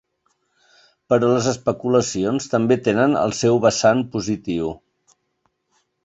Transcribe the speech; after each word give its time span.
Però 1.13 1.27
les 1.33 1.49
especulacions 1.51 2.49
també 2.53 2.77
tenen 2.87 3.13
el 3.25 3.35
seu 3.41 3.59
vessant 3.67 4.01
positiu. 4.15 4.71